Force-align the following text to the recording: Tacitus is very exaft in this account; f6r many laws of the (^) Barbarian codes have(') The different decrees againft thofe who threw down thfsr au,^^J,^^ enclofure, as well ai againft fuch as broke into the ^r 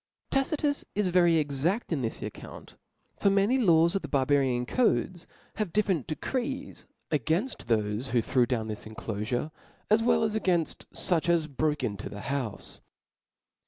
Tacitus 0.31 0.83
is 0.95 1.09
very 1.09 1.33
exaft 1.33 1.91
in 1.91 2.01
this 2.01 2.23
account; 2.23 2.75
f6r 3.21 3.31
many 3.31 3.59
laws 3.59 3.93
of 3.93 4.01
the 4.01 4.07
(^) 4.07 4.09
Barbarian 4.11 4.65
codes 4.65 5.27
have(') 5.57 5.67
The 5.67 5.73
different 5.73 6.07
decrees 6.07 6.87
againft 7.11 7.65
thofe 7.65 8.05
who 8.07 8.19
threw 8.19 8.47
down 8.47 8.67
thfsr 8.67 8.89
au,^^J,^^ 8.93 8.95
enclofure, 8.95 9.51
as 9.91 10.01
well 10.01 10.23
ai 10.23 10.27
againft 10.29 10.87
fuch 10.95 11.29
as 11.29 11.45
broke 11.45 11.83
into 11.83 12.09
the 12.09 12.21
^r 12.21 12.79